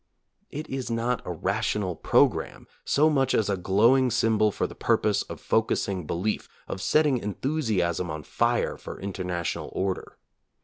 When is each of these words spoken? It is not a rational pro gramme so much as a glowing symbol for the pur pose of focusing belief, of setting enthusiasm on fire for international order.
It 0.49 0.67
is 0.67 0.89
not 0.89 1.21
a 1.25 1.31
rational 1.31 1.95
pro 1.95 2.27
gramme 2.27 2.65
so 2.83 3.07
much 3.07 3.35
as 3.35 3.51
a 3.51 3.55
glowing 3.55 4.09
symbol 4.09 4.51
for 4.51 4.65
the 4.65 4.73
pur 4.73 4.97
pose 4.97 5.21
of 5.29 5.39
focusing 5.39 6.07
belief, 6.07 6.49
of 6.67 6.81
setting 6.81 7.19
enthusiasm 7.19 8.09
on 8.09 8.23
fire 8.23 8.77
for 8.77 8.99
international 8.99 9.69
order. 9.73 10.17